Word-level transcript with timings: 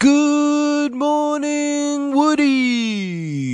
Good 0.00 0.94
morning, 0.94 2.14
Woodies. 2.14 3.44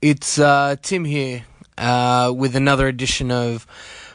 It's 0.00 0.38
uh, 0.38 0.76
Tim 0.80 1.04
here 1.04 1.44
uh, 1.76 2.32
with 2.34 2.56
another 2.56 2.88
edition 2.88 3.30
of 3.30 3.66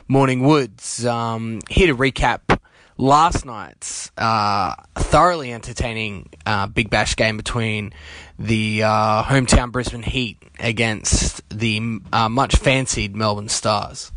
Morning 0.07 0.41
Woods. 0.41 1.05
Um, 1.05 1.59
here 1.69 1.85
to 1.85 1.95
recap 1.95 2.59
last 2.97 3.45
night's 3.45 4.09
uh, 4.17 4.73
thoroughly 4.95 5.53
entertaining 5.53 6.29
uh, 6.47 6.65
Big 6.65 6.89
Bash 6.89 7.15
game 7.15 7.37
between 7.37 7.93
the 8.39 8.81
uh, 8.81 9.21
hometown 9.21 9.71
Brisbane 9.71 10.01
Heat 10.01 10.41
against 10.59 11.47
the 11.49 11.99
uh, 12.11 12.27
much 12.27 12.55
fancied 12.55 13.15
Melbourne 13.15 13.49
Stars. 13.49 14.11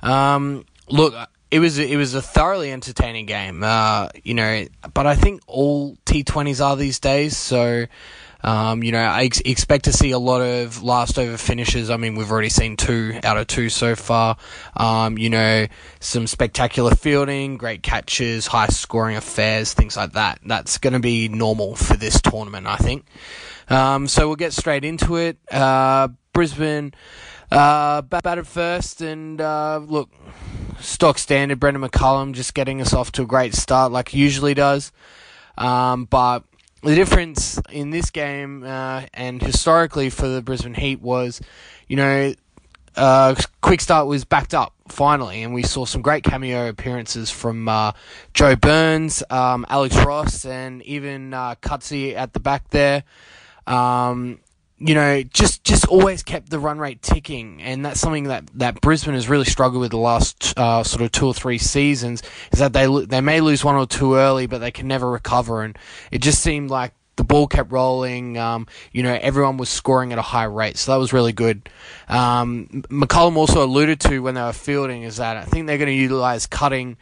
Um, 0.00 0.64
look, 0.88 1.14
it 1.50 1.58
was 1.58 1.78
it 1.78 1.96
was 1.96 2.14
a 2.14 2.22
thoroughly 2.22 2.70
entertaining 2.70 3.26
game, 3.26 3.62
uh, 3.62 4.08
you 4.22 4.34
know. 4.34 4.66
But 4.94 5.06
I 5.06 5.16
think 5.16 5.42
all 5.46 5.96
T20s 6.06 6.64
are 6.64 6.76
these 6.76 7.00
days, 7.00 7.36
so 7.36 7.86
um, 8.42 8.84
you 8.84 8.92
know 8.92 9.00
I 9.00 9.24
ex- 9.24 9.40
expect 9.40 9.86
to 9.86 9.92
see 9.92 10.12
a 10.12 10.18
lot 10.18 10.42
of 10.42 10.82
last 10.82 11.18
over 11.18 11.36
finishes. 11.36 11.90
I 11.90 11.96
mean, 11.96 12.14
we've 12.14 12.30
already 12.30 12.50
seen 12.50 12.76
two 12.76 13.18
out 13.24 13.36
of 13.36 13.48
two 13.48 13.68
so 13.68 13.96
far. 13.96 14.36
Um, 14.76 15.18
you 15.18 15.28
know, 15.28 15.66
some 15.98 16.28
spectacular 16.28 16.94
fielding, 16.94 17.56
great 17.56 17.82
catches, 17.82 18.46
high 18.46 18.68
scoring 18.68 19.16
affairs, 19.16 19.74
things 19.74 19.96
like 19.96 20.12
that. 20.12 20.38
That's 20.46 20.78
going 20.78 20.92
to 20.92 21.00
be 21.00 21.28
normal 21.28 21.74
for 21.74 21.96
this 21.96 22.20
tournament, 22.22 22.68
I 22.68 22.76
think. 22.76 23.06
Um, 23.68 24.06
so 24.06 24.28
we'll 24.28 24.36
get 24.36 24.52
straight 24.52 24.84
into 24.84 25.16
it. 25.16 25.38
Uh, 25.50 26.08
Brisbane 26.32 26.94
uh, 27.50 28.02
batted 28.02 28.46
first, 28.46 29.00
and 29.00 29.40
uh, 29.40 29.80
look 29.84 30.10
stock 30.80 31.18
standard 31.18 31.60
Brendon 31.60 31.82
McCullum 31.82 32.32
just 32.32 32.54
getting 32.54 32.80
us 32.80 32.92
off 32.92 33.12
to 33.12 33.22
a 33.22 33.26
great 33.26 33.54
start 33.54 33.92
like 33.92 34.08
he 34.08 34.18
usually 34.18 34.54
does. 34.54 34.92
Um, 35.56 36.04
but 36.04 36.44
the 36.82 36.94
difference 36.94 37.60
in 37.70 37.90
this 37.90 38.10
game 38.10 38.64
uh, 38.64 39.02
and 39.12 39.42
historically 39.42 40.10
for 40.10 40.28
the 40.28 40.42
Brisbane 40.42 40.74
Heat 40.74 41.00
was, 41.00 41.40
you 41.88 41.96
know, 41.96 42.34
uh, 42.96 43.34
quick 43.60 43.80
start 43.80 44.06
was 44.06 44.24
backed 44.24 44.54
up 44.54 44.74
finally, 44.88 45.42
and 45.42 45.54
we 45.54 45.62
saw 45.62 45.84
some 45.84 46.02
great 46.02 46.24
cameo 46.24 46.68
appearances 46.68 47.30
from 47.30 47.68
uh, 47.68 47.92
Joe 48.34 48.56
Burns, 48.56 49.22
um, 49.30 49.64
Alex 49.68 49.96
Ross, 49.96 50.44
and 50.44 50.82
even 50.82 51.32
uh, 51.32 51.54
at 51.62 52.32
the 52.32 52.40
back 52.40 52.68
there. 52.70 53.04
Um, 53.66 54.40
you 54.80 54.94
know, 54.94 55.22
just 55.22 55.62
just 55.62 55.86
always 55.88 56.22
kept 56.22 56.48
the 56.48 56.58
run 56.58 56.78
rate 56.78 57.02
ticking, 57.02 57.60
and 57.60 57.84
that's 57.84 58.00
something 58.00 58.24
that, 58.24 58.46
that 58.54 58.80
Brisbane 58.80 59.14
has 59.14 59.28
really 59.28 59.44
struggled 59.44 59.82
with 59.82 59.90
the 59.90 59.98
last 59.98 60.54
uh, 60.58 60.82
sort 60.82 61.02
of 61.02 61.12
two 61.12 61.26
or 61.26 61.34
three 61.34 61.58
seasons. 61.58 62.22
Is 62.50 62.60
that 62.60 62.72
they 62.72 62.86
they 63.04 63.20
may 63.20 63.42
lose 63.42 63.62
one 63.62 63.76
or 63.76 63.86
two 63.86 64.14
early, 64.14 64.46
but 64.46 64.58
they 64.58 64.70
can 64.70 64.88
never 64.88 65.10
recover, 65.10 65.62
and 65.62 65.78
it 66.10 66.22
just 66.22 66.42
seemed 66.42 66.70
like 66.70 66.94
the 67.16 67.24
ball 67.24 67.46
kept 67.46 67.70
rolling. 67.70 68.38
Um, 68.38 68.66
you 68.90 69.02
know, 69.02 69.18
everyone 69.20 69.58
was 69.58 69.68
scoring 69.68 70.12
at 70.12 70.18
a 70.18 70.22
high 70.22 70.44
rate, 70.44 70.78
so 70.78 70.92
that 70.92 70.98
was 70.98 71.12
really 71.12 71.34
good. 71.34 71.68
Um, 72.08 72.66
McCullum 72.88 73.36
also 73.36 73.62
alluded 73.62 74.00
to 74.00 74.20
when 74.20 74.34
they 74.34 74.42
were 74.42 74.54
fielding 74.54 75.02
is 75.02 75.18
that 75.18 75.36
I 75.36 75.44
think 75.44 75.66
they're 75.66 75.78
going 75.78 75.88
to 75.88 75.92
utilize 75.92 76.46
cutting 76.46 76.96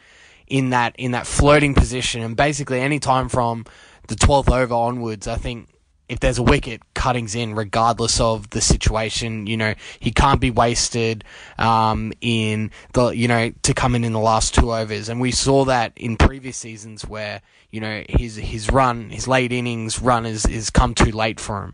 in 0.47 0.71
that 0.71 0.95
in 0.97 1.11
that 1.11 1.25
floating 1.25 1.75
position, 1.75 2.21
and 2.23 2.35
basically 2.35 2.81
any 2.81 2.99
time 2.99 3.29
from 3.29 3.63
the 4.09 4.17
twelfth 4.17 4.51
over 4.51 4.73
onwards, 4.73 5.29
I 5.29 5.37
think 5.37 5.69
if 6.09 6.19
there's 6.19 6.39
a 6.39 6.43
wicket, 6.43 6.81
cutting's 6.95 7.35
in 7.35 7.53
regardless 7.53 8.19
of 8.19 8.49
the 8.49 8.59
situation. 8.59 9.47
You 9.47 9.57
know, 9.57 9.73
he 9.99 10.11
can't 10.11 10.41
be 10.41 10.51
wasted 10.51 11.23
um, 11.57 12.11
in 12.19 12.71
the 12.93 13.09
you 13.09 13.27
know 13.27 13.51
to 13.61 13.73
come 13.73 13.95
in 13.95 14.03
in 14.03 14.11
the 14.11 14.19
last 14.19 14.55
two 14.55 14.73
overs, 14.73 15.07
and 15.07 15.21
we 15.21 15.31
saw 15.31 15.65
that 15.65 15.93
in 15.95 16.17
previous 16.17 16.57
seasons 16.57 17.05
where 17.05 17.41
you 17.69 17.79
know 17.79 18.03
his 18.09 18.35
his 18.35 18.69
run, 18.71 19.11
his 19.11 19.27
late 19.27 19.53
innings 19.53 20.01
run 20.01 20.25
is 20.25 20.45
is 20.45 20.69
come 20.69 20.93
too 20.93 21.11
late 21.11 21.39
for 21.39 21.63
him. 21.63 21.73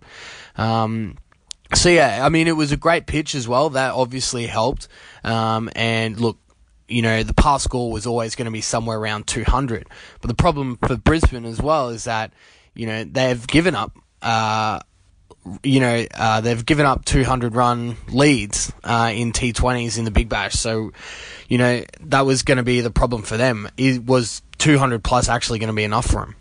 Um, 0.58 1.18
so 1.74 1.90
yeah, 1.90 2.26
I 2.26 2.30
mean 2.30 2.48
it 2.48 2.56
was 2.56 2.72
a 2.72 2.78
great 2.78 3.08
pitch 3.08 3.34
as 3.34 3.48
well. 3.48 3.70
That 3.72 3.94
obviously 3.94 4.48
helped. 4.48 4.88
Um, 5.24 5.70
and 5.76 6.20
look, 6.20 6.38
you 6.88 7.02
know, 7.02 7.24
the 7.24 7.34
pass 7.34 7.64
score 7.64 7.92
was 7.92 8.06
always 8.06 8.36
going 8.36 8.46
to 8.46 8.52
be 8.52 8.62
somewhere 8.62 9.00
around 9.00 9.28
200. 9.28 9.88
But 10.22 10.28
the 10.28 10.36
problem 10.36 10.78
for 10.86 10.98
Brisbane 10.98 11.46
as 11.46 11.62
well 11.62 11.90
is 11.90 12.04
that, 12.04 12.32
you 12.76 12.86
know, 12.86 13.04
they've 13.04 13.46
given 13.48 13.74
up 13.74 13.98
uh, 14.26 14.80
you 15.64 15.80
know, 15.80 16.06
uh, 16.16 16.42
they've 16.42 16.66
given 16.66 16.86
up 16.86 17.06
200 17.06 17.56
run 17.56 17.98
leads 18.10 18.74
uh, 18.84 19.12
in 19.14 19.32
T20s 19.32 19.98
in 19.98 20.06
the 20.06 20.12
Big 20.12 20.28
Bash. 20.28 20.54
So, 20.54 20.92
you 21.48 21.58
know, 21.58 21.84
that 22.02 22.26
was 22.26 22.44
going 22.44 22.58
to 22.58 22.64
be 22.64 22.82
the 22.82 22.92
problem 22.92 23.22
for 23.22 23.38
them. 23.38 23.70
It 23.78 24.04
was 24.06 24.42
200 24.58 25.04
plus 25.04 25.30
actually 25.30 25.60
going 25.60 25.68
to 25.68 25.74
be 25.74 25.84
enough 25.84 26.08
for 26.08 26.26
them. 26.26 26.36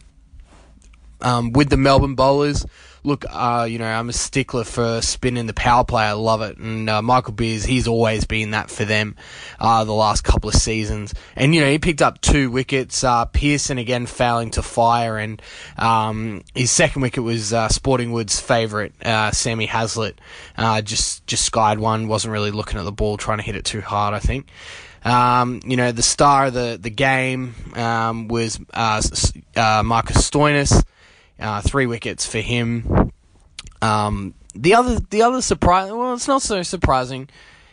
Um, 1.21 1.53
with 1.53 1.71
the 1.71 1.77
Melbourne 1.77 2.15
bowlers, 2.15 2.67
look, 3.05 3.25
uh, 3.31 3.67
you 3.69 3.79
know, 3.79 3.87
I'm 3.87 4.09
a 4.09 4.13
stickler 4.13 4.65
for 4.65 5.01
spin 5.03 5.37
in 5.37 5.47
the 5.47 5.53
power 5.53 5.85
play. 5.85 6.05
I 6.05 6.13
love 6.13 6.43
it. 6.43 6.57
And 6.57 6.89
uh, 6.89 7.03
Michael 7.03 7.35
Beers, 7.35 7.65
he's 7.65 7.87
always 7.87 8.25
been 8.25 8.51
that 8.51 8.71
for 8.71 8.85
them 8.85 9.15
uh, 9.61 9.85
the 9.85 9.93
last 9.93 10.25
couple 10.25 10.49
of 10.49 10.57
seasons. 10.57 11.15
And, 11.37 11.55
you 11.55 11.61
know, 11.61 11.71
he 11.71 11.79
picked 11.79 12.03
up 12.03 12.21
two 12.21 12.51
wickets. 12.51 13.05
Uh, 13.05 13.27
Peirson 13.27 13.79
again 13.79 14.07
failing 14.07 14.51
to 14.53 14.63
fire. 14.63 15.19
And 15.19 15.41
um, 15.77 16.43
his 16.55 16.71
second 16.71 17.03
wicket 17.03 17.23
was 17.23 17.53
uh, 17.53 17.69
Sporting 17.69 18.11
Wood's 18.11 18.41
favourite, 18.41 18.93
uh, 19.05 19.31
Sammy 19.31 19.67
Heazlett. 19.67 20.15
just, 20.85 21.27
just 21.27 21.45
skied 21.45 21.79
one, 21.79 22.09
wasn't 22.09 22.33
really 22.33 22.51
looking 22.51 22.79
at 22.79 22.85
the 22.85 22.93
ball, 22.93 23.17
trying 23.17 23.39
to 23.39 23.45
hit 23.45 23.55
it 23.55 23.65
too 23.65 23.83
hard, 23.83 24.15
I 24.15 24.19
think. 24.19 24.49
Um, 25.05 25.61
you 25.67 25.77
know, 25.77 25.93
the 25.93 26.03
star 26.03 26.47
of 26.47 26.55
the, 26.55 26.79
the 26.81 26.89
game 26.89 27.55
um, 27.75 28.29
was 28.29 28.59
Marcus 28.59 29.37
Stoinis. 29.55 30.83
Uh, 31.39 31.61
three 31.61 31.87
wickets 31.87 32.27
for 32.27 32.39
him. 32.39 33.11
Um, 33.83 34.35
the 34.55 34.75
other, 34.75 35.01
the 35.11 35.23
other 35.23 35.43
surprise, 35.43 35.91
well, 35.91 36.15
it's 36.15 36.29
not 36.29 36.43
so 36.43 36.63
surprising, 36.63 37.29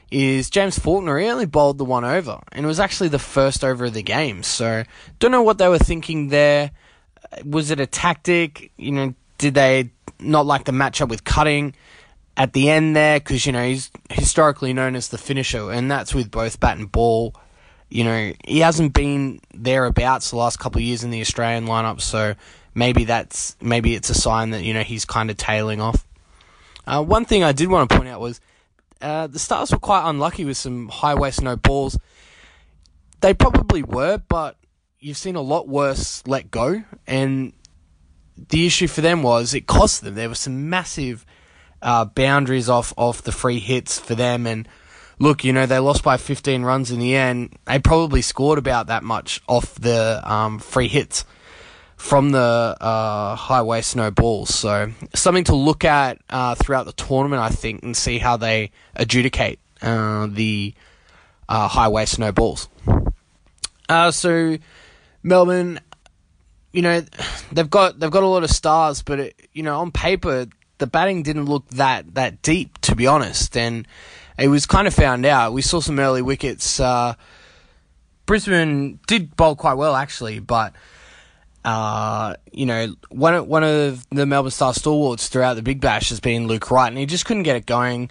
is 0.09 0.49
James 0.49 0.77
Faulkner. 0.77 1.19
He 1.19 1.27
only 1.27 1.45
bowled 1.45 1.77
the 1.77 1.85
one 1.85 2.03
over, 2.03 2.39
and 2.51 2.65
it 2.65 2.67
was 2.67 2.79
actually 2.79 3.09
the 3.09 3.19
first 3.19 3.63
over 3.63 3.85
of 3.85 3.93
the 3.93 4.03
game. 4.03 4.43
So, 4.43 4.83
don't 5.19 5.31
know 5.31 5.43
what 5.43 5.57
they 5.57 5.69
were 5.69 5.77
thinking 5.77 6.29
there. 6.29 6.71
Was 7.45 7.71
it 7.71 7.79
a 7.79 7.85
tactic? 7.85 8.71
You 8.77 8.91
know, 8.91 9.13
did 9.37 9.53
they 9.53 9.91
not 10.19 10.45
like 10.45 10.65
the 10.65 10.71
matchup 10.71 11.07
with 11.07 11.23
Cutting 11.23 11.75
at 12.35 12.53
the 12.53 12.69
end 12.69 12.95
there? 12.95 13.19
Because 13.19 13.45
you 13.45 13.51
know 13.51 13.65
he's 13.65 13.91
historically 14.09 14.73
known 14.73 14.95
as 14.95 15.09
the 15.09 15.17
finisher, 15.17 15.71
and 15.71 15.89
that's 15.89 16.13
with 16.13 16.29
both 16.29 16.59
bat 16.59 16.77
and 16.77 16.91
ball. 16.91 17.35
You 17.91 18.05
know, 18.05 18.33
he 18.45 18.59
hasn't 18.59 18.93
been 18.93 19.41
thereabouts 19.53 20.31
the 20.31 20.37
last 20.37 20.59
couple 20.59 20.79
of 20.79 20.83
years 20.83 21.03
in 21.03 21.11
the 21.11 21.19
Australian 21.19 21.65
lineup, 21.65 21.99
so 21.99 22.35
maybe 22.73 23.03
that's 23.03 23.57
maybe 23.61 23.95
it's 23.95 24.09
a 24.09 24.13
sign 24.13 24.51
that 24.51 24.63
you 24.63 24.73
know 24.73 24.81
he's 24.81 25.03
kind 25.03 25.29
of 25.29 25.35
tailing 25.35 25.81
off. 25.81 26.07
Uh, 26.87 27.03
one 27.03 27.25
thing 27.25 27.43
I 27.43 27.51
did 27.51 27.69
want 27.69 27.89
to 27.89 27.97
point 27.97 28.07
out 28.07 28.21
was 28.21 28.39
uh, 29.01 29.27
the 29.27 29.39
Stars 29.39 29.71
were 29.71 29.77
quite 29.77 30.09
unlucky 30.09 30.45
with 30.45 30.55
some 30.55 30.87
high 30.87 31.15
waist 31.15 31.41
no 31.41 31.57
balls. 31.57 31.97
They 33.19 33.33
probably 33.33 33.83
were, 33.83 34.17
but 34.17 34.55
you've 34.99 35.17
seen 35.17 35.35
a 35.35 35.41
lot 35.41 35.67
worse 35.67 36.25
let 36.25 36.49
go, 36.49 36.83
and 37.05 37.51
the 38.49 38.65
issue 38.65 38.87
for 38.87 39.01
them 39.01 39.21
was 39.21 39.53
it 39.53 39.67
cost 39.67 40.01
them. 40.01 40.15
There 40.15 40.29
were 40.29 40.35
some 40.35 40.69
massive 40.69 41.25
uh, 41.81 42.05
boundaries 42.05 42.69
off 42.69 42.93
off 42.95 43.21
the 43.21 43.33
free 43.33 43.59
hits 43.59 43.99
for 43.99 44.15
them, 44.15 44.47
and 44.47 44.65
look, 45.21 45.43
you 45.43 45.53
know 45.53 45.65
they 45.65 45.79
lost 45.79 46.03
by 46.03 46.17
15 46.17 46.63
runs 46.63 46.91
in 46.91 46.99
the 46.99 47.15
end. 47.15 47.57
They 47.65 47.79
probably 47.79 48.21
scored 48.21 48.57
about 48.57 48.87
that 48.87 49.03
much 49.03 49.41
off 49.47 49.75
the 49.75 50.21
um, 50.25 50.59
free 50.59 50.87
hits 50.87 51.23
from 51.95 52.31
the 52.31 52.75
uh, 52.81 53.35
high 53.35 53.61
waist 53.61 53.95
no 53.95 54.09
balls. 54.09 54.53
So 54.53 54.91
something 55.13 55.43
to 55.45 55.55
look 55.55 55.85
at 55.85 56.17
uh, 56.29 56.55
throughout 56.55 56.87
the 56.87 56.93
tournament, 56.93 57.41
I 57.41 57.49
think, 57.49 57.83
and 57.83 57.95
see 57.95 58.17
how 58.17 58.37
they 58.37 58.71
adjudicate 58.95 59.59
uh, 59.81 60.27
the 60.29 60.73
uh, 61.47 61.67
high 61.67 61.87
waist 61.87 62.17
no 62.17 62.31
balls. 62.31 62.67
Uh, 63.87 64.09
so 64.09 64.57
Melbourne, 65.21 65.79
you 66.73 66.81
know, 66.81 67.05
they've 67.51 67.69
got 67.69 67.99
they've 67.99 68.11
got 68.11 68.23
a 68.23 68.27
lot 68.27 68.43
of 68.43 68.49
stars, 68.49 69.03
but 69.03 69.19
it, 69.19 69.49
you 69.53 69.61
know, 69.61 69.79
on 69.79 69.91
paper 69.91 70.47
the 70.79 70.87
batting 70.87 71.21
didn't 71.21 71.45
look 71.45 71.67
that 71.69 72.15
that 72.15 72.41
deep, 72.41 72.81
to 72.81 72.95
be 72.95 73.05
honest, 73.05 73.55
and 73.55 73.87
it 74.41 74.47
was 74.47 74.65
kind 74.65 74.87
of 74.87 74.93
found 74.93 75.25
out. 75.25 75.53
We 75.53 75.61
saw 75.61 75.79
some 75.79 75.99
early 75.99 76.23
wickets. 76.23 76.79
Uh, 76.79 77.13
Brisbane 78.25 78.99
did 79.07 79.35
bowl 79.35 79.55
quite 79.55 79.75
well 79.75 79.95
actually, 79.95 80.39
but 80.39 80.73
uh, 81.63 82.33
you 82.51 82.65
know, 82.65 82.95
one 83.09 83.35
of, 83.35 83.47
one 83.47 83.63
of 83.63 84.07
the 84.09 84.25
Melbourne 84.25 84.51
Star 84.51 84.73
stalwarts 84.73 85.27
throughout 85.27 85.53
the 85.53 85.61
Big 85.61 85.79
Bash 85.79 86.09
has 86.09 86.19
been 86.19 86.47
Luke 86.47 86.71
Wright, 86.71 86.89
and 86.89 86.97
he 86.97 87.05
just 87.05 87.25
couldn't 87.25 87.43
get 87.43 87.55
it 87.55 87.67
going 87.67 88.09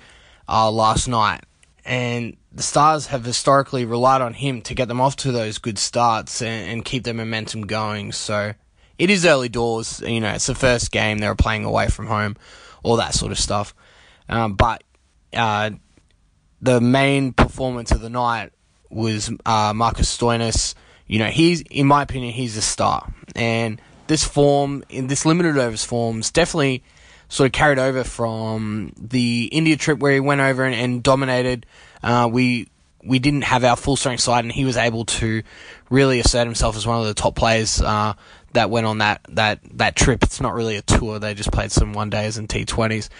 uh, 0.48 0.70
last 0.70 1.08
night. 1.08 1.42
And 1.84 2.36
the 2.52 2.62
Stars 2.62 3.08
have 3.08 3.24
historically 3.24 3.84
relied 3.84 4.20
on 4.20 4.34
him 4.34 4.62
to 4.62 4.74
get 4.74 4.86
them 4.86 5.00
off 5.00 5.16
to 5.16 5.32
those 5.32 5.58
good 5.58 5.78
starts 5.78 6.42
and, 6.42 6.70
and 6.70 6.84
keep 6.84 7.02
their 7.02 7.14
momentum 7.14 7.62
going. 7.62 8.12
So 8.12 8.52
it 8.98 9.10
is 9.10 9.26
early 9.26 9.48
doors. 9.48 10.00
You 10.00 10.20
know, 10.20 10.30
it's 10.30 10.46
the 10.46 10.54
first 10.54 10.92
game 10.92 11.18
they 11.18 11.26
were 11.26 11.34
playing 11.34 11.64
away 11.64 11.88
from 11.88 12.06
home, 12.06 12.36
all 12.84 12.96
that 12.96 13.14
sort 13.14 13.32
of 13.32 13.38
stuff. 13.38 13.74
Um, 14.28 14.54
but 14.54 14.84
uh, 15.32 15.70
the 16.60 16.80
main 16.80 17.32
performance 17.32 17.90
of 17.92 18.00
the 18.00 18.10
night 18.10 18.52
was 18.88 19.30
uh, 19.46 19.72
Marcus 19.74 20.16
Stoinis. 20.16 20.74
You 21.06 21.18
know, 21.18 21.26
he's 21.26 21.62
in 21.62 21.86
my 21.86 22.02
opinion, 22.02 22.32
he's 22.32 22.56
a 22.56 22.62
star 22.62 23.12
and 23.34 23.80
this 24.06 24.24
form, 24.24 24.84
in 24.88 25.06
this 25.06 25.24
limited 25.24 25.56
overs 25.56 25.84
forms, 25.84 26.30
definitely 26.30 26.82
sort 27.28 27.46
of 27.46 27.52
carried 27.52 27.78
over 27.78 28.02
from 28.02 28.92
the 28.96 29.48
India 29.52 29.76
trip 29.76 30.00
where 30.00 30.12
he 30.12 30.20
went 30.20 30.40
over 30.40 30.64
and, 30.64 30.74
and 30.74 31.02
dominated. 31.02 31.64
Uh, 32.02 32.28
we 32.30 32.68
we 33.02 33.18
didn't 33.18 33.42
have 33.42 33.64
our 33.64 33.76
full 33.76 33.96
strength 33.96 34.20
side, 34.20 34.44
and 34.44 34.52
he 34.52 34.64
was 34.64 34.76
able 34.76 35.04
to 35.06 35.42
really 35.88 36.20
assert 36.20 36.44
himself 36.44 36.76
as 36.76 36.86
one 36.86 37.00
of 37.00 37.06
the 37.06 37.14
top 37.14 37.34
players 37.34 37.80
uh, 37.80 38.12
that 38.52 38.70
went 38.70 38.86
on 38.86 38.98
that, 38.98 39.20
that, 39.28 39.60
that 39.78 39.96
trip. 39.96 40.22
It's 40.22 40.40
not 40.40 40.54
really 40.54 40.76
a 40.76 40.82
tour; 40.82 41.18
they 41.18 41.34
just 41.34 41.52
played 41.52 41.72
some 41.72 41.92
one 41.92 42.10
days 42.10 42.36
and 42.36 42.48
T 42.48 42.64
twenties. 42.64 43.10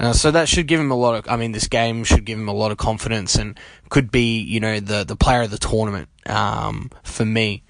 Uh, 0.00 0.12
so 0.12 0.30
that 0.30 0.48
should 0.48 0.66
give 0.66 0.80
him 0.80 0.90
a 0.90 0.96
lot 0.96 1.14
of. 1.14 1.32
I 1.32 1.36
mean, 1.36 1.52
this 1.52 1.68
game 1.68 2.04
should 2.04 2.24
give 2.24 2.38
him 2.38 2.48
a 2.48 2.54
lot 2.54 2.72
of 2.72 2.78
confidence, 2.78 3.34
and 3.34 3.58
could 3.88 4.10
be 4.10 4.38
you 4.38 4.60
know 4.60 4.80
the 4.80 5.04
the 5.04 5.16
player 5.16 5.42
of 5.42 5.50
the 5.50 5.58
tournament 5.58 6.08
um, 6.26 6.90
for 7.02 7.24
me. 7.24 7.62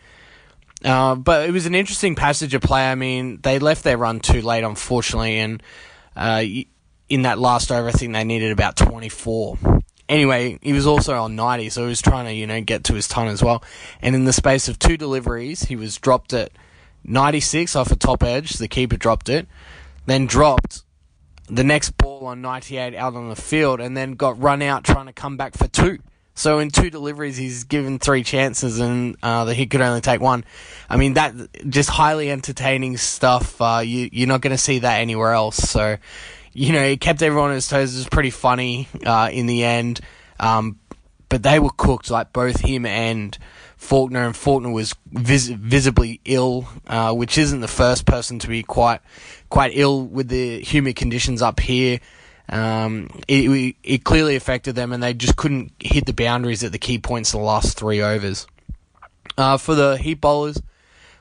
Uh, 0.85 1.17
but 1.17 1.49
it 1.49 1.53
was 1.53 1.67
an 1.67 1.75
interesting 1.75 2.15
passage 2.15 2.55
of 2.55 2.63
play. 2.63 2.91
I 2.91 2.95
mean, 2.95 3.41
they 3.43 3.59
left 3.59 3.83
their 3.83 3.99
run 3.99 4.21
too 4.21 4.43
late, 4.43 4.63
unfortunately, 4.63 5.39
and 5.39 5.63
uh, 6.15 6.45
in 7.09 7.23
that 7.23 7.39
last 7.39 7.73
over, 7.73 7.89
I 7.89 7.93
think 7.93 8.13
they 8.13 8.25
needed 8.25 8.53
about 8.53 8.77
24. 8.77 9.59
Anyway, 10.09 10.59
he 10.63 10.73
was 10.73 10.87
also 10.87 11.21
on 11.21 11.37
90, 11.37 11.71
so 11.71 11.83
he 11.83 11.89
was 11.89 12.01
trying 12.01 12.27
to, 12.27 12.33
you 12.33 12.47
know, 12.47 12.61
get 12.61 12.85
to 12.85 12.95
his 12.95 13.09
ton 13.09 13.29
as 13.29 13.43
well. 13.43 13.63
And 14.01 14.15
in 14.15 14.25
the 14.25 14.33
space 14.33 14.69
of 14.69 14.79
two 14.79 14.97
deliveries, 14.97 15.65
he 15.65 15.77
was 15.77 15.99
dropped 15.99 16.33
at 16.33 16.53
96 17.05 17.77
off 17.77 17.91
a 17.91 17.97
top 17.97 18.23
edge. 18.23 18.55
The 18.55 18.69
keeper 18.69 18.97
dropped 18.97 19.29
it, 19.29 19.47
then 20.07 20.27
dropped 20.27 20.83
the 21.49 21.65
next 21.65 21.97
ball 21.97 22.27
on 22.27 22.43
98 22.43 22.95
out 22.95 23.15
on 23.15 23.29
the 23.29 23.37
field, 23.37 23.81
and 23.81 23.97
then 23.97 24.13
got 24.13 24.41
run 24.41 24.63
out 24.63 24.85
trying 24.85 25.07
to 25.07 25.13
come 25.13 25.37
back 25.37 25.57
for 25.57 25.67
two. 25.67 25.99
So 26.39 26.61
in 26.61 26.71
two 26.71 26.89
deliveries, 26.89 27.37
he's 27.37 27.65
given 27.65 27.99
three 27.99 28.23
chances, 28.23 28.79
and 28.79 29.17
uh, 29.25 29.47
he 29.47 29.67
could 29.67 29.81
only 29.81 30.01
take 30.01 30.21
one. 30.21 30.45
I 30.89 30.97
mean, 30.97 31.15
that 31.15 31.35
just 31.69 31.91
highly 31.91 32.31
entertaining 32.31 32.97
stuff. 32.97 33.61
Uh, 33.61 33.83
you 33.85 34.09
you're 34.13 34.29
not 34.29 34.41
going 34.41 34.55
to 34.55 34.63
see 34.63 34.79
that 34.79 35.01
anywhere 35.01 35.33
else. 35.33 35.57
So, 35.57 35.97
you 36.53 36.73
know, 36.73 36.83
it 36.83 37.01
kept 37.01 37.23
everyone 37.23 37.49
on 37.49 37.57
his 37.57 37.67
toes. 37.67 37.93
It 37.93 37.99
was 37.99 38.09
pretty 38.09 38.31
funny 38.31 38.87
uh, 39.05 39.31
in 39.33 39.47
the 39.47 39.65
end, 39.65 40.01
um, 40.39 40.79
but 41.29 41.43
they 41.43 41.59
were 41.59 41.71
cooked. 41.77 42.11
Like 42.11 42.33
both 42.33 42.61
him 42.61 42.87
and 42.87 43.37
Faulkner, 43.77 44.27
and 44.27 44.37
Faulkner 44.37 44.71
was 44.71 44.95
vis- 45.13 45.49
visibly 45.49 46.21
ill, 46.25 46.69
uh, 46.87 47.15
which 47.15 47.39
isn't 47.39 47.61
the 47.61 47.69
first 47.69 48.07
person 48.07 48.39
to 48.41 48.49
be 48.49 48.63
quite 48.63 49.01
quite 49.49 49.73
ill 49.75 50.05
with 50.05 50.29
the 50.29 50.61
humid 50.61 50.97
conditions 50.97 51.43
up 51.43 51.61
here. 51.61 52.01
Um, 52.51 53.11
it, 53.29 53.77
it 53.83 54.05
clearly 54.05 54.37
affected 54.37 54.75
them, 54.75 54.93
and 54.93 55.03
they 55.03 55.15
just 55.15 55.37
couldn't 55.37 55.73
hit 55.81 56.07
the 56.07 56.15
boundaries 56.15 56.65
at 56.65 56.73
the 56.73 56.79
key 56.79 56.99
points 56.99 57.35
in 57.35 57.41
the 57.41 57.47
last 57.47 57.79
three 57.79 58.01
overs. 58.01 58.47
Uh, 59.37 59.57
for 59.57 59.75
the 59.75 59.99
heat 59.99 60.21
bowlers, 60.21 60.61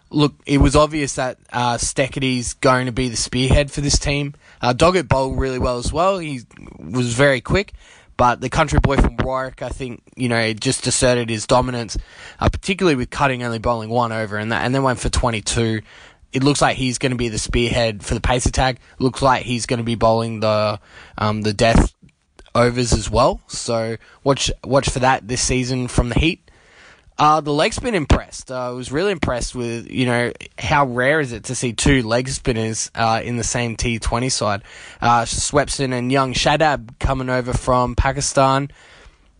look, 0.09 0.33
it 0.45 0.59
was 0.59 0.75
obvious 0.75 1.15
that 1.15 1.37
uh, 1.51 1.75
Steketee 1.75 2.59
going 2.61 2.85
to 2.85 2.91
be 2.91 3.09
the 3.09 3.17
spearhead 3.17 3.71
for 3.71 3.81
this 3.81 3.99
team. 3.99 4.33
Uh, 4.61 4.73
Doggett 4.73 5.07
bowled 5.07 5.39
really 5.39 5.59
well 5.59 5.77
as 5.77 5.91
well. 5.91 6.17
He 6.17 6.41
was 6.79 7.13
very 7.13 7.41
quick, 7.41 7.73
but 8.17 8.41
the 8.41 8.49
country 8.49 8.79
boy 8.79 8.97
from 8.97 9.15
Warwick, 9.17 9.61
I 9.61 9.69
think, 9.69 10.01
you 10.15 10.27
know, 10.27 10.53
just 10.53 10.85
asserted 10.87 11.29
his 11.29 11.47
dominance, 11.47 11.97
uh, 12.39 12.49
particularly 12.49 12.95
with 12.95 13.09
Cutting 13.09 13.43
only 13.43 13.59
bowling 13.59 13.89
one 13.89 14.11
over, 14.11 14.37
and 14.37 14.51
that, 14.51 14.65
and 14.65 14.73
then 14.73 14.83
went 14.83 14.99
for 14.99 15.09
22 15.09 15.81
it 16.33 16.43
looks 16.43 16.61
like 16.61 16.77
he's 16.77 16.97
going 16.97 17.11
to 17.11 17.17
be 17.17 17.29
the 17.29 17.39
spearhead 17.39 18.03
for 18.03 18.13
the 18.13 18.19
pace 18.19 18.45
attack. 18.45 18.79
Looks 18.99 19.21
like 19.21 19.43
he's 19.43 19.65
going 19.65 19.77
to 19.77 19.83
be 19.83 19.95
bowling 19.95 20.41
the 20.41 20.79
um, 21.17 21.41
the 21.41 21.53
death 21.53 21.93
overs 22.53 22.93
as 22.93 23.09
well. 23.09 23.41
So 23.47 23.97
watch 24.23 24.51
watch 24.63 24.89
for 24.89 24.99
that 24.99 25.27
this 25.27 25.41
season 25.41 25.87
from 25.87 26.09
the 26.09 26.19
Heat. 26.19 26.46
Uh, 27.19 27.41
the 27.41 27.51
leg 27.51 27.73
spin 27.73 27.95
impressed. 27.95 28.51
Uh, 28.51 28.69
I 28.69 28.69
was 28.69 28.91
really 28.91 29.11
impressed 29.11 29.55
with, 29.55 29.89
you 29.89 30.05
know, 30.05 30.31
how 30.59 30.85
rare 30.85 31.19
is 31.19 31.31
it 31.31 31.45
to 31.45 31.55
see 31.55 31.73
two 31.73 32.03
leg 32.03 32.29
spinners 32.29 32.91
uh, 32.93 33.21
in 33.23 33.37
the 33.37 33.43
same 33.43 33.75
T20 33.75 34.31
side. 34.31 34.61
Uh, 35.01 35.23
Swepson 35.23 35.93
and 35.93 36.11
young 36.11 36.33
Shadab 36.33 36.99
coming 36.99 37.29
over 37.29 37.53
from 37.53 37.95
Pakistan. 37.95 38.69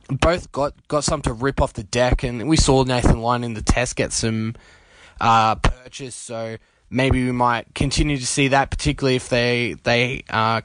Both 0.10 0.52
got, 0.52 0.74
got 0.88 1.04
some 1.04 1.22
to 1.24 1.34
rip 1.34 1.62
off 1.62 1.74
the 1.74 1.84
deck, 1.84 2.24
and 2.24 2.48
we 2.48 2.58
saw 2.58 2.84
Nathan 2.84 3.22
Lyon 3.22 3.44
in 3.44 3.54
the 3.54 3.62
test 3.62 3.96
get 3.96 4.12
some 4.12 4.56
uh, 5.22 5.56
purchase. 5.56 6.16
So 6.16 6.58
maybe 6.90 7.24
we 7.26 7.32
might 7.32 7.76
continue 7.76 8.18
to 8.18 8.26
see 8.26 8.50
that, 8.50 8.72
particularly 8.72 9.18
if 9.18 9.30
they 9.30 9.76
they 9.84 10.24
uh, 10.30 10.62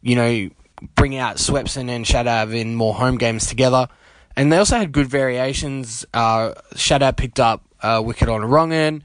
you 0.00 0.16
know 0.16 0.48
bring 0.94 1.16
out 1.16 1.36
Swepson 1.36 1.88
and 1.88 2.04
Shadab 2.04 2.54
in 2.54 2.74
more 2.74 2.94
home 2.94 3.18
games 3.18 3.46
together. 3.46 3.88
And 4.36 4.52
they 4.52 4.58
also 4.58 4.76
had 4.76 4.92
good 4.92 5.06
variations. 5.06 6.04
Uh, 6.12 6.52
Shadab 6.74 7.16
picked 7.16 7.40
up 7.40 7.64
a 7.82 8.02
wicket 8.02 8.28
on 8.28 8.42
a 8.42 8.46
wrong'un. 8.46 9.02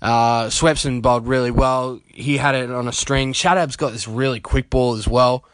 Uh, 0.00 0.46
Swepson 0.46 1.00
bowled 1.00 1.28
really 1.28 1.52
well. 1.52 2.00
He 2.08 2.36
had 2.36 2.56
it 2.56 2.70
on 2.70 2.88
a 2.88 2.92
string. 2.92 3.32
Shadab's 3.32 3.76
got 3.76 3.92
this 3.92 4.08
really 4.08 4.40
quick 4.40 4.68
ball 4.68 4.94
as 4.94 5.06
well. 5.06 5.44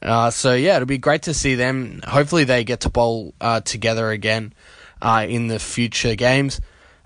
Uh, 0.00 0.30
so 0.30 0.54
yeah, 0.54 0.76
it'll 0.76 0.86
be 0.86 0.96
great 0.98 1.22
to 1.22 1.34
see 1.34 1.54
them. 1.54 2.00
Hopefully 2.06 2.44
they 2.44 2.64
get 2.64 2.80
to 2.80 2.90
bowl 2.90 3.34
uh, 3.40 3.60
together 3.60 4.10
again 4.10 4.54
uh, 5.02 5.26
in 5.28 5.48
the 5.48 5.58
future 5.58 6.14
games. 6.14 6.60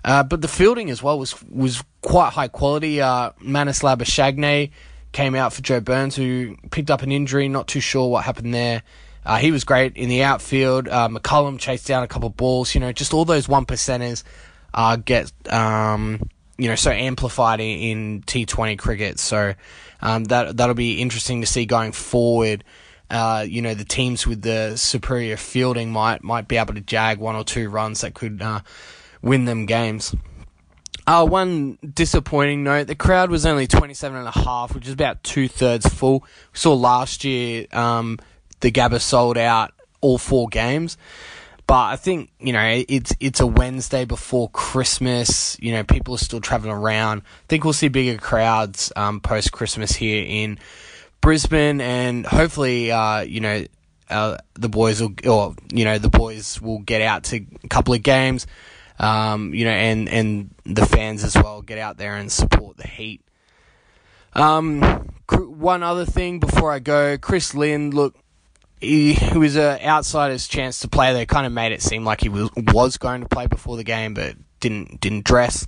Uh, 0.05 0.23
but 0.23 0.41
the 0.41 0.47
fielding 0.47 0.89
as 0.89 1.01
well 1.01 1.17
was 1.17 1.41
was 1.49 1.83
quite 2.01 2.33
high 2.33 2.47
quality. 2.47 3.01
Uh, 3.01 3.31
Marnus 3.41 3.83
Labuschagne 3.83 4.71
came 5.11 5.35
out 5.35 5.53
for 5.53 5.61
Joe 5.61 5.79
Burns, 5.79 6.15
who 6.15 6.57
picked 6.71 6.91
up 6.91 7.01
an 7.01 7.11
injury. 7.11 7.47
Not 7.47 7.67
too 7.67 7.79
sure 7.79 8.09
what 8.09 8.25
happened 8.25 8.53
there. 8.53 8.83
Uh, 9.25 9.37
he 9.37 9.51
was 9.51 9.63
great 9.63 9.95
in 9.95 10.09
the 10.09 10.23
outfield. 10.23 10.87
Uh, 10.87 11.07
McCullum 11.09 11.59
chased 11.59 11.87
down 11.87 12.03
a 12.03 12.07
couple 12.07 12.27
of 12.27 12.37
balls. 12.37 12.75
You 12.75 12.81
know, 12.81 12.91
just 12.91 13.13
all 13.13 13.25
those 13.25 13.47
one 13.47 13.65
percenters 13.65 14.23
uh, 14.73 14.97
get 14.97 15.31
um, 15.51 16.29
you 16.57 16.67
know 16.67 16.75
so 16.75 16.91
amplified 16.91 17.59
in, 17.59 17.79
in 17.79 18.21
T20 18.23 18.77
cricket. 18.77 19.19
So 19.19 19.53
um, 20.01 20.25
that 20.25 20.57
that'll 20.57 20.75
be 20.75 21.01
interesting 21.01 21.41
to 21.41 21.47
see 21.47 21.65
going 21.65 21.91
forward. 21.91 22.63
Uh, 23.09 23.45
you 23.47 23.61
know, 23.61 23.73
the 23.73 23.85
teams 23.85 24.25
with 24.25 24.41
the 24.41 24.75
superior 24.75 25.37
fielding 25.37 25.91
might 25.91 26.23
might 26.23 26.47
be 26.47 26.57
able 26.57 26.73
to 26.73 26.81
jag 26.81 27.19
one 27.19 27.35
or 27.35 27.43
two 27.43 27.69
runs 27.69 28.01
that 28.01 28.13
could 28.13 28.41
uh, 28.41 28.61
win 29.21 29.45
them 29.45 29.65
games. 29.65 30.15
Uh, 31.05 31.25
one 31.25 31.77
disappointing 31.93 32.63
note, 32.63 32.87
the 32.87 32.95
crowd 32.95 33.29
was 33.29 33.45
only 33.45 33.67
27 33.67 34.17
and 34.17 34.27
a 34.27 34.31
half, 34.31 34.73
which 34.73 34.87
is 34.87 34.93
about 34.93 35.21
two 35.21 35.49
thirds 35.49 35.85
full. 35.85 36.21
We 36.21 36.59
saw 36.59 36.73
last 36.73 37.25
year, 37.25 37.67
um, 37.73 38.19
the 38.63 38.71
Gabba 38.71 38.99
sold 38.99 39.37
out 39.37 39.71
all 40.01 40.17
four 40.17 40.47
games. 40.47 40.97
But 41.67 41.83
I 41.83 41.95
think, 41.95 42.31
you 42.39 42.51
know, 42.51 42.83
it's, 42.89 43.13
it's 43.19 43.39
a 43.39 43.47
Wednesday 43.47 44.05
before 44.05 44.49
Christmas. 44.49 45.57
You 45.59 45.73
know, 45.73 45.83
people 45.83 46.15
are 46.15 46.17
still 46.17 46.41
traveling 46.41 46.73
around. 46.73 47.21
I 47.21 47.45
think 47.47 47.63
we'll 47.63 47.73
see 47.73 47.87
bigger 47.87 48.19
crowds, 48.19 48.91
um, 48.95 49.21
post 49.21 49.51
Christmas 49.51 49.93
here 49.93 50.25
in 50.27 50.59
Brisbane 51.21 51.79
and 51.79 52.25
hopefully, 52.25 52.91
uh, 52.91 53.21
you 53.21 53.39
know, 53.39 53.65
uh, 54.09 54.37
the 54.55 54.69
boys 54.69 55.01
will, 55.01 55.13
or, 55.27 55.55
you 55.71 55.85
know, 55.85 55.99
the 55.99 56.09
boys 56.09 56.59
will 56.59 56.79
get 56.79 57.01
out 57.01 57.25
to 57.25 57.45
a 57.63 57.67
couple 57.67 57.93
of 57.93 58.01
games 58.01 58.47
um, 58.99 59.53
you 59.53 59.65
know, 59.65 59.71
and 59.71 60.07
and 60.09 60.53
the 60.65 60.85
fans 60.85 61.23
as 61.23 61.35
well 61.35 61.61
get 61.61 61.77
out 61.77 61.97
there 61.97 62.15
and 62.15 62.31
support 62.31 62.77
the 62.77 62.87
Heat. 62.87 63.21
Um, 64.33 64.81
one 65.29 65.83
other 65.83 66.05
thing 66.05 66.39
before 66.39 66.71
I 66.71 66.79
go, 66.79 67.17
Chris 67.17 67.53
Lynn, 67.53 67.91
look, 67.91 68.15
he, 68.83 69.13
he 69.13 69.37
was 69.37 69.55
an 69.55 69.79
outsider's 69.81 70.47
chance 70.47 70.79
to 70.79 70.87
play. 70.87 71.13
They 71.13 71.25
kind 71.25 71.45
of 71.45 71.51
made 71.51 71.71
it 71.71 71.81
seem 71.81 72.05
like 72.05 72.21
he 72.21 72.29
was 72.29 72.49
was 72.55 72.97
going 72.97 73.21
to 73.21 73.27
play 73.27 73.47
before 73.47 73.77
the 73.77 73.83
game, 73.83 74.13
but 74.13 74.35
didn't 74.59 74.99
didn't 74.99 75.25
dress. 75.25 75.67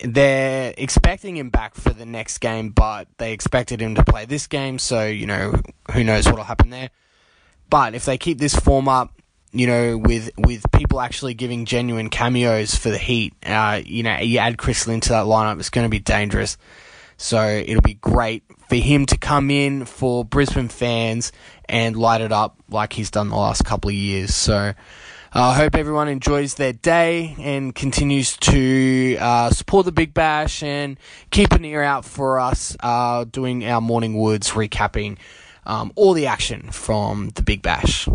They're 0.00 0.74
expecting 0.78 1.36
him 1.36 1.50
back 1.50 1.74
for 1.74 1.90
the 1.90 2.06
next 2.06 2.38
game, 2.38 2.70
but 2.70 3.08
they 3.18 3.32
expected 3.32 3.80
him 3.80 3.96
to 3.96 4.04
play 4.04 4.26
this 4.26 4.46
game, 4.46 4.78
so 4.78 5.06
you 5.06 5.26
know 5.26 5.54
who 5.92 6.04
knows 6.04 6.26
what'll 6.26 6.44
happen 6.44 6.70
there. 6.70 6.90
But 7.70 7.94
if 7.94 8.04
they 8.04 8.18
keep 8.18 8.38
this 8.38 8.54
form 8.54 8.88
up, 8.88 9.12
you 9.52 9.66
know, 9.66 9.96
with 9.96 10.30
with 10.36 10.70
people 10.72 11.00
actually 11.00 11.34
giving 11.34 11.64
genuine 11.64 12.10
cameos 12.10 12.74
for 12.74 12.90
the 12.90 12.98
Heat. 12.98 13.34
Uh, 13.44 13.80
you 13.84 14.02
know, 14.02 14.18
you 14.18 14.38
add 14.38 14.58
Chris 14.58 14.86
Lynn 14.86 15.00
to 15.00 15.08
that 15.10 15.24
lineup, 15.24 15.58
it's 15.58 15.70
going 15.70 15.86
to 15.86 15.90
be 15.90 16.00
dangerous. 16.00 16.58
So 17.18 17.46
it'll 17.46 17.82
be 17.82 17.94
great 17.94 18.44
for 18.68 18.76
him 18.76 19.04
to 19.06 19.18
come 19.18 19.50
in 19.50 19.84
for 19.84 20.24
Brisbane 20.24 20.68
fans 20.68 21.32
and 21.68 21.96
light 21.96 22.20
it 22.20 22.32
up 22.32 22.56
like 22.70 22.92
he's 22.92 23.10
done 23.10 23.28
the 23.28 23.36
last 23.36 23.64
couple 23.64 23.90
of 23.90 23.94
years. 23.94 24.34
So 24.34 24.54
uh, 24.54 24.74
I 25.34 25.54
hope 25.54 25.74
everyone 25.74 26.08
enjoys 26.08 26.54
their 26.54 26.72
day 26.72 27.34
and 27.40 27.74
continues 27.74 28.36
to 28.38 29.16
uh, 29.20 29.50
support 29.50 29.84
the 29.84 29.92
Big 29.92 30.14
Bash 30.14 30.62
and 30.62 30.96
keep 31.30 31.52
an 31.52 31.64
ear 31.64 31.82
out 31.82 32.04
for 32.04 32.38
us 32.38 32.76
uh, 32.80 33.24
doing 33.24 33.66
our 33.66 33.80
morning 33.80 34.14
woods 34.14 34.52
recapping 34.52 35.18
um, 35.66 35.92
all 35.96 36.14
the 36.14 36.26
action 36.26 36.70
from 36.70 37.30
the 37.30 37.42
Big 37.42 37.62
Bash. 37.62 38.08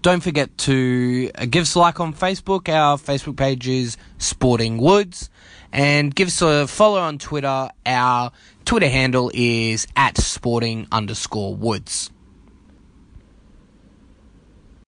Don't 0.00 0.22
forget 0.22 0.56
to 0.58 1.30
uh, 1.34 1.46
give 1.46 1.62
us 1.62 1.74
a 1.74 1.80
like 1.80 1.98
on 1.98 2.14
Facebook. 2.14 2.68
Our 2.68 2.96
Facebook 2.96 3.36
page 3.36 3.66
is 3.68 3.96
Sporting 4.18 4.78
Woods. 4.78 5.28
And 5.72 6.14
give 6.14 6.28
us 6.28 6.40
a 6.40 6.66
follow 6.66 7.00
on 7.00 7.18
Twitter. 7.18 7.68
Our 7.84 8.32
Twitter 8.64 8.88
handle 8.88 9.30
is 9.34 9.86
at 9.96 10.16
sporting 10.16 10.86
underscore 10.92 11.54
woods. 11.54 12.10